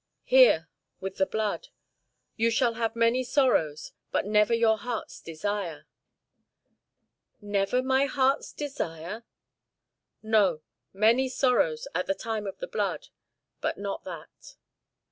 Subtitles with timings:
[0.23, 0.67] "Here,
[0.99, 1.67] with the blood.
[2.35, 5.85] You shall have many sorrows, but never your heart's desire."
[7.39, 9.25] "Never my heart's desire?"
[10.23, 10.61] "No.
[10.91, 13.09] Many sorrows, at the time of the blood,
[13.59, 14.55] but not that."